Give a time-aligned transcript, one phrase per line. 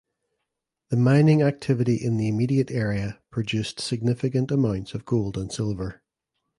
[0.89, 6.01] The mining activity in the immediate area produced significant amounts of gold and silver.